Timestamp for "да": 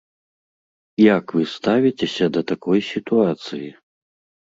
2.39-2.47